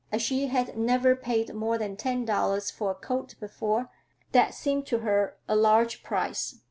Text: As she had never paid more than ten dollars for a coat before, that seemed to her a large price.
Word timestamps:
As 0.11 0.23
she 0.23 0.47
had 0.47 0.75
never 0.75 1.15
paid 1.15 1.53
more 1.53 1.77
than 1.77 1.95
ten 1.95 2.25
dollars 2.25 2.71
for 2.71 2.89
a 2.89 2.95
coat 2.95 3.35
before, 3.39 3.91
that 4.31 4.55
seemed 4.55 4.87
to 4.87 5.01
her 5.05 5.37
a 5.47 5.55
large 5.55 6.01
price. 6.01 6.57